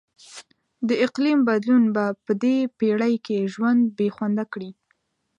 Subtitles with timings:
[0.87, 4.71] د اقلیم بدلون به په دې پیړۍ کې ژوند بیخونده کړي.